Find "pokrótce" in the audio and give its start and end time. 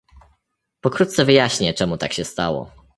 0.81-1.25